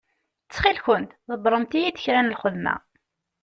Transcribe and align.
Ttxil-kent 0.43 1.15
ḍebbṛemt-iyi-d 1.29 1.97
kra 2.03 2.19
n 2.21 2.31
lxedma. 2.33 2.75